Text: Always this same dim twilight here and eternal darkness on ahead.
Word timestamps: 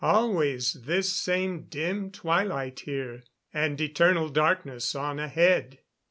Always 0.03 0.73
this 0.73 1.13
same 1.13 1.65
dim 1.69 2.09
twilight 2.09 2.79
here 2.79 3.21
and 3.53 3.79
eternal 3.79 4.29
darkness 4.29 4.95
on 4.95 5.19
ahead. 5.19 5.77